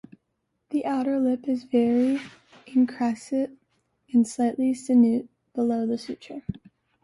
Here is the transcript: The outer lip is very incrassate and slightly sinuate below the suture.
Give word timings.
The 0.71 0.83
outer 0.83 1.19
lip 1.19 1.47
is 1.47 1.63
very 1.65 2.19
incrassate 2.65 3.55
and 4.11 4.27
slightly 4.27 4.73
sinuate 4.73 5.27
below 5.53 5.85
the 5.85 5.99
suture. 5.99 6.41